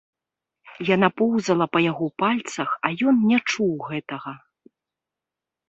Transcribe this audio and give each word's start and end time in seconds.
Яна 0.95 1.09
поўзала 1.21 1.67
па 1.73 1.79
яго 1.91 2.05
пальцах, 2.25 2.69
а 2.89 2.93
ён 3.11 3.15
не 3.29 3.37
чуў 3.51 3.71
гэтага. 3.93 4.31